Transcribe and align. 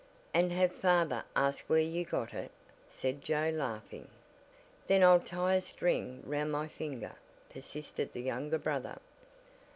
"And 0.33 0.51
have 0.53 0.71
father 0.73 1.25
ask 1.35 1.65
where 1.69 1.77
you 1.79 2.05
got 2.05 2.33
it," 2.33 2.49
said 2.89 3.21
Joe 3.23 3.51
laughing. 3.53 4.07
"Then 4.87 5.03
I'll 5.03 5.19
tie 5.19 5.53
a 5.57 5.61
string 5.61 6.23
round 6.25 6.51
my 6.51 6.67
finger," 6.67 7.13
persisted 7.51 8.11
the 8.13 8.23
younger 8.23 8.57
brother. 8.57 8.97